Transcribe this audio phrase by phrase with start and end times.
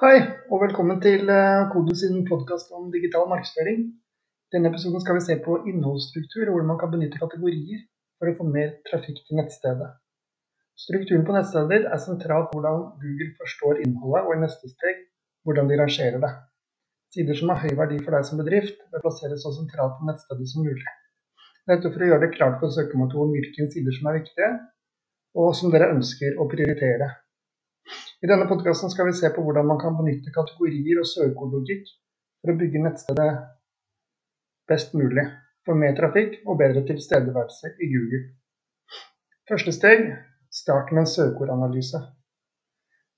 [0.00, 0.16] Hei,
[0.48, 3.82] og velkommen til eh, Kodo sin podkast om digital markedsføring.
[4.48, 7.82] I denne episoden skal vi se på innholdsstruktur og hvordan man kan benytte kategorier
[8.16, 9.90] for å få mer trafikk til nettstedet.
[10.86, 15.04] Strukturen på nettstedet er sentralt hvordan Google forstår innholdet, og i neste steg
[15.44, 16.34] hvordan de rangerer det.
[17.12, 20.48] Sider som har høy verdi for deg som bedrift, bør plasseres så sentralt på nettstedet
[20.48, 20.98] som mulig.
[21.68, 24.54] Dette for å gjøre det klart for søkemotoren hvilke sider som er viktige,
[25.36, 27.18] og som dere ønsker å prioritere.
[28.20, 31.86] I denne podkasten skal vi se på hvordan man kan benytte kategorier og søkeordlogikk
[32.42, 33.28] for å bygge nettstedet
[34.68, 35.24] best mulig,
[35.64, 38.20] for mer trafikk og bedre tilstedeværelse i Google.
[39.48, 40.04] Første steg
[40.52, 42.00] start med en søkeordanalyse.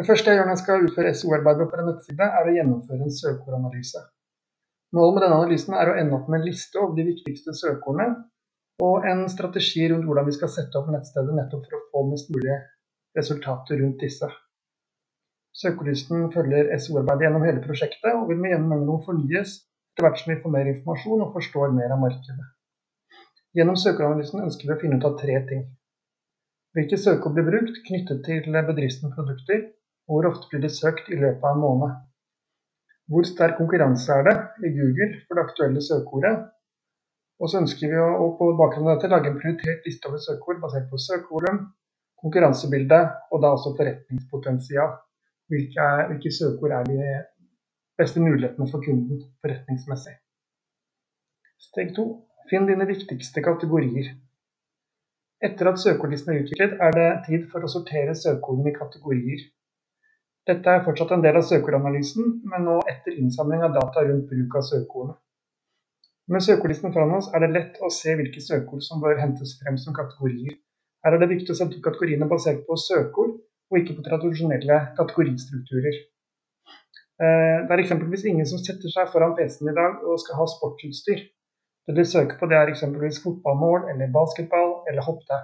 [0.00, 3.04] Det første jeg gjør når jeg skal utføre SEO-arbeidet for en nettside, er å gjennomføre
[3.04, 4.02] en søkeordanalyse.
[4.96, 8.08] Målet med denne analysen er å ende opp med en liste over de viktigste søkeordene,
[8.80, 12.32] og en strategi rundt hvordan vi skal sette opp nettstedet nettopp for å få mest
[12.32, 12.56] mulig
[13.16, 14.32] resultater rundt disse.
[15.56, 19.54] Søkelisten følger SO-arbeidet gjennom hele prosjektet, og vil med jevne mellomrom fornyes
[19.96, 22.48] etter hvert som vi får mer informasjon og forstår mer av markedet.
[23.56, 25.62] Gjennom søkeranalysen ønsker vi å finne ut av tre ting.
[26.76, 29.62] Hvilke søkeord blir brukt knyttet til bedriftens produkter,
[30.04, 31.96] og hvor ofte blir det søkt i løpet av en måned.
[33.08, 36.34] Hvor sterk konkurranse er det i Google for det aktuelle søkeordet?
[37.40, 40.60] Og så ønsker vi å på bakgrunn av dette lage en prioritert liste over søkeord
[40.60, 41.64] basert på søkevolum,
[42.20, 43.00] konkurransebilde
[43.32, 44.98] og da også forretningspotensial
[45.50, 47.00] hvilke, er, hvilke søkeord er de
[47.98, 50.14] beste mulighetene for kunden forretningsmessig.
[51.68, 52.06] Steg to
[52.50, 54.12] finn dine viktigste kategorier.
[55.46, 59.44] Etter at søkeordlisten er utviklet, er det tid for å sortere søkeordene i kategorier.
[60.46, 64.60] Dette er fortsatt en del av søkeordanalysen, men nå etter innsamling av data rundt bruk
[64.60, 65.18] av søkeordene.
[66.30, 69.76] Med søkeordlisten foran oss er det lett å se hvilke søkeord som bør hentes frem
[69.78, 70.56] som kategorier.
[71.04, 73.36] Her er det viktig å sette kategoriene basert på søkeord
[73.70, 75.96] og ikke på tradisjonelle kategoristrukturer.
[77.22, 80.46] Eh, det er eksempelvis ingen som setter seg foran PC-en i dag og skal ha
[80.52, 81.22] sportsutstyr.
[81.86, 85.42] Det de søker på, det er eksempelvis fotballmål eller basketball eller hopptau.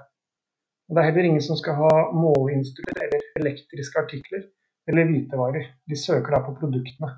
[0.93, 4.43] Det er heller ingen som skal ha måleinstruer, eller elektriske artikler
[4.91, 5.69] eller hvitevarer.
[5.89, 7.12] De søker da på produktene.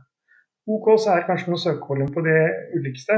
[0.74, 2.40] OK så er kanskje noe søkevolum på det
[2.76, 3.16] ulikeste,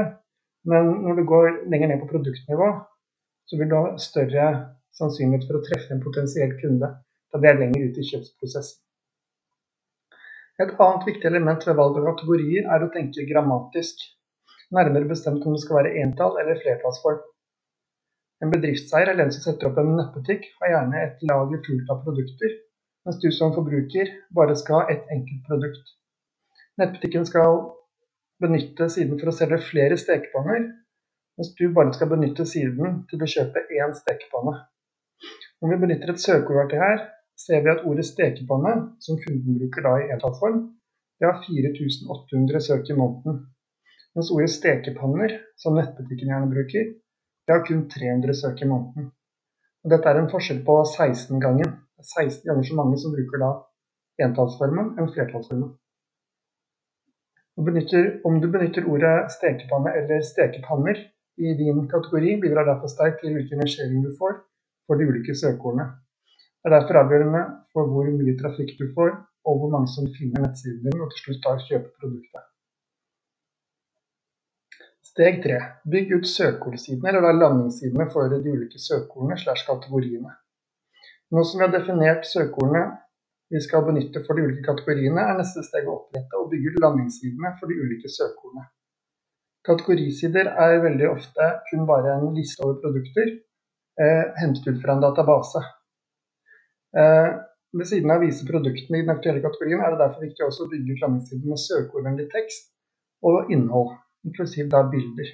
[0.71, 2.71] men når du går lenger ned på produktnivå,
[3.47, 4.47] så vil du ha større
[4.97, 6.89] sannsynlighet for å treffe en potensiell kunde
[7.31, 8.83] da det er lenger ute i kjøpsprosessen.
[10.57, 13.99] Et annet viktig element ved valg av kategorier er å tenke grammatisk,
[14.73, 17.19] nærmere bestemt om det skal være entall eller flertallsform.
[18.41, 22.01] En bedriftseier eller en som setter opp en nettbutikk, har gjerne et lager fullt av
[22.05, 22.55] produkter,
[23.05, 25.93] mens du som forbruker bare skal ha ett enkelt produkt.
[26.81, 27.61] Nettbutikken skal
[28.41, 30.65] benytte siden for å selge flere stekepanner,
[31.37, 34.57] mens du bare skal benytte siden til å kjøpe én stekepanne.
[35.61, 37.05] Om vi benytter et søkeord her,
[37.45, 38.73] ser vi at ordet stekepanne,
[39.05, 40.59] som kunden bruker da i entallsform,
[41.19, 43.35] det har 4800 søk i måneden.
[44.15, 46.83] Mens ordet stekepanner, som nettbutikken gjerne bruker,
[47.45, 49.11] det har kun 300 søk i måneden.
[49.83, 51.69] Og dette er en forskjell på 16 gangen.
[52.01, 53.51] 16 ganger så mange som bruker da
[54.25, 55.69] entallsformen enn flertallsformen.
[57.57, 60.97] Om du benytter ordet stekepanne eller stekepanner
[61.37, 64.35] i din kategori, bidrar derfor sterkt til hvilken rangering du får
[64.85, 65.87] for de ulike søkeordene.
[66.67, 67.41] Det er derfor avgjørende
[67.71, 69.11] for hvor mye trafikk du får,
[69.47, 72.41] og hvor mange som finner nettsiden din og til slutt da kjøper produktet.
[75.09, 75.59] Steg 3.
[75.93, 80.33] Bygg ut søkeordsidene, eller da landingssidene for de ulike søkeordene slash kategoriene.
[81.31, 82.83] Nå som vi har definert søkeordene
[83.55, 86.83] vi skal benytte for de ulike kategoriene, er neste steg å opprette og bygge ut
[86.83, 88.67] landingssidene for de ulike søkeordene.
[89.71, 95.07] Kategorisider er veldig ofte kun bare en liste over produkter eh, hentet ut fra en
[95.07, 95.63] database.
[96.97, 97.31] Eh,
[97.77, 100.65] ved siden av å vise produktene i den aktuelle kategorien, er det derfor viktig også
[100.65, 102.71] å bygge landingssiden med søkeordvennlig tekst
[103.27, 103.91] og innhold,
[104.25, 105.29] inklusiv da bilder.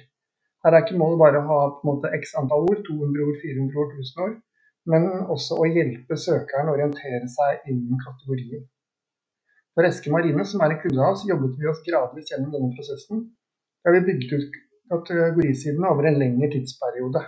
[0.64, 3.38] Her er ikke målet bare å ha på en måte x antall ord, 200 ord,
[3.42, 4.36] 400 ord, 1000 ord,
[4.92, 8.64] men også å hjelpe søkeren å orientere seg innen kategorien.
[9.74, 12.70] For Eske Marine, som er en kunde av oss, jobbet vi oss gradvis gjennom denne
[12.76, 13.24] prosessen.
[13.84, 14.58] Der vi bygget ut
[14.92, 17.24] kategorisidene over en lengre tidsperiode.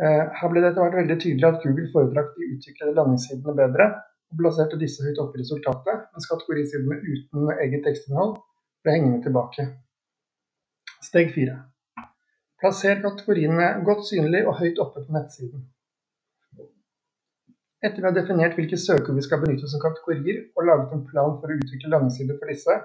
[0.00, 3.88] Eh, her ble det etter hvert veldig tydelig at Google foretrakk de utviklede landingssidene bedre,
[4.32, 8.38] og plasserte disse høyt oppe i resultatet, mens kategorisidene uten eget tekstinnhold
[8.82, 9.66] ble hengende tilbake.
[11.04, 11.58] Steg 4.
[12.62, 15.66] Plasser kategoriene godt synlig og høyt oppe på nettsiden.
[17.82, 21.36] Etter vi har definert hvilke søkeord vi skal benytte som kategorier, og laget en plan
[21.42, 22.76] for å utvikle landingssider for disse,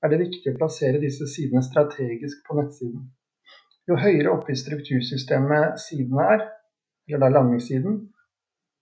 [0.00, 3.04] er det viktig å plassere disse sidene strategisk på nettsiden.
[3.88, 6.42] Jo høyere oppe i struktursystemet sidene er,
[7.08, 8.00] eller da landingssiden,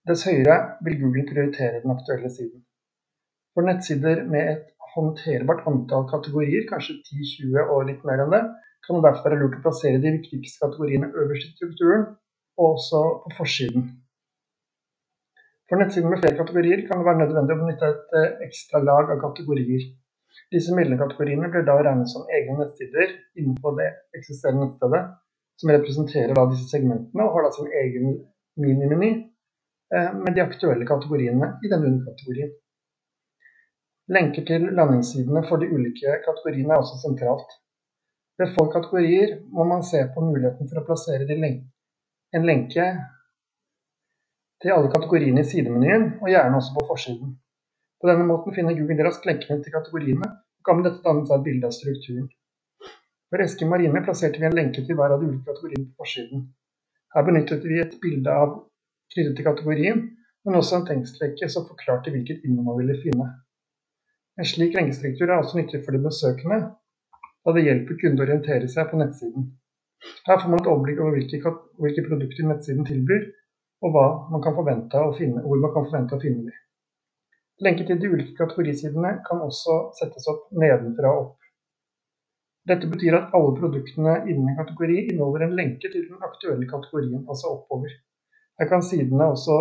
[0.09, 2.65] dess høyere vil Google prioritere den aktuelle siden.
[3.55, 8.43] For nettsider med et håndterbart antall kategorier, kanskje 10-20 og litt mer enn det,
[8.87, 12.05] kan det derfor være lurt å plassere de viktigste kategoriene øverst i strukturen,
[12.59, 13.89] og også på forsiden.
[15.69, 19.11] For nettsider med flere kategorier kan det være nødvendig å benytte et eh, ekstra lag
[19.13, 19.85] av kategorier.
[20.53, 25.03] Disse mellomkategoriene blir da regnet som egne nettsider innenfor det eksisterende nettstedet,
[25.61, 28.15] som representerer da disse segmentene og har da sin egen
[28.63, 29.11] minimeny
[29.95, 32.53] eh, med de aktuelle kategoriene i denne underkategorien.
[34.17, 37.51] Lenker til landingssidene for de ulike kategoriene er også sentralt.
[38.39, 42.87] Ved få kategorier må man se på muligheten for å plassere en lenke
[44.63, 47.35] til alle kategoriene i sidemenyen, og gjerne også på forsiden.
[47.99, 50.29] På denne måten finner Google raskt lenkene til kategoriene,
[50.59, 52.29] og kan med dette danne seg et bilde av strukturen.
[53.29, 56.47] For Eske Marine plasserte vi en lenke til hver av de ulike kategoriene på forsiden.
[57.15, 58.55] Her benyttet vi et bilde av
[59.15, 60.05] knyttet til kategorien,
[60.47, 63.27] men også en tekstrekke som forklarte hvilket innhold man ville finne.
[64.39, 66.61] En slik lenkestruktur er også nyttig for de besøkende,
[67.45, 69.51] da det hjelper kunden å orientere seg på nettsiden.
[70.29, 71.53] Her får man et overblikk over hvilke,
[71.83, 73.27] hvilke produkter nettsiden tilbyr,
[73.83, 73.99] og
[74.31, 74.45] man
[75.19, 76.65] finne, hvor man kan forvente å finne dem.
[77.65, 81.49] Lenker til de ulike kategorisidene kan også settes opp nedenfra og opp.
[82.71, 87.25] Dette betyr at alle produktene innen en kategori inneholder en lenke til den aktuelle kategorien,
[87.27, 87.91] altså oppover.
[88.61, 89.57] Her kan sidene også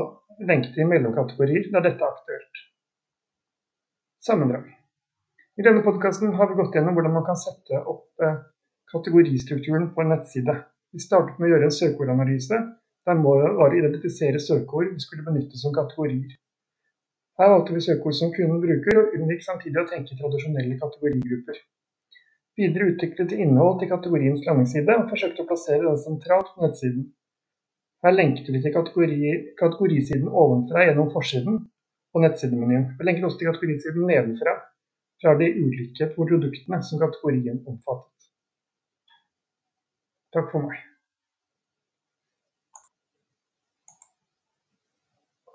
[0.49, 2.63] lenke til mellomkategorier der dette er aktuelt.
[4.27, 4.67] Sammendrag.
[5.57, 8.41] I denne podkasten har vi gått gjennom hvordan man kan sette opp eh,
[8.93, 10.53] kategoristrukturen på en nettside.
[10.93, 12.59] Vi startet med å gjøre en søkeordanalyse,
[13.07, 16.35] der målet var å identifisere søkeord vi skulle benytte som kategorier.
[17.37, 21.59] Her valgte vi søkeord som kunden bruker, og unngikk samtidig å tenke tradisjonelle kategorigrupper.
[22.57, 27.05] Videre utviklet vi innhold til kategoriens landingsside, og forsøkte å plassere den sentralt på nettsiden.
[28.05, 31.61] Her lenket vi til kategori, kategorisiden ovenfra gjennom forsiden,
[32.13, 32.89] på nettsidemenyen.
[32.97, 34.57] Vi lenker også til kategorisiden nedenfra
[35.21, 38.29] fra de ulike produktene som kategorien omfattet.
[40.33, 40.81] Takk for meg.